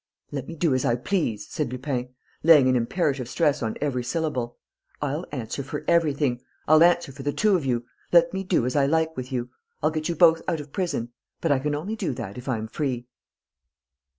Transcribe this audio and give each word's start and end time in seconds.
"Let 0.31 0.47
me 0.47 0.55
do 0.55 0.73
as 0.73 0.83
I 0.83 0.95
please," 0.95 1.47
said 1.47 1.71
Lupin, 1.71 2.09
laying 2.41 2.67
an 2.67 2.75
imperative 2.75 3.29
stress 3.29 3.61
on 3.61 3.75
every 3.81 4.03
syllable. 4.03 4.57
"I'll 4.99 5.27
answer 5.31 5.61
for 5.61 5.85
everything.... 5.87 6.41
I'll 6.67 6.81
answer 6.81 7.11
for 7.11 7.21
the 7.21 7.31
two 7.31 7.55
of 7.55 7.65
you.... 7.67 7.85
Let 8.11 8.33
me 8.33 8.43
do 8.43 8.65
as 8.65 8.75
I 8.75 8.87
like 8.87 9.15
with 9.15 9.31
you.... 9.31 9.51
I'll 9.83 9.91
get 9.91 10.09
you 10.09 10.15
both 10.15 10.41
out 10.47 10.59
of 10.59 10.73
prison.... 10.73 11.11
But 11.39 11.51
I 11.51 11.59
can 11.59 11.75
only 11.75 11.95
do 11.95 12.15
that 12.15 12.35
if 12.35 12.49
I'm 12.49 12.67
free." 12.67 13.05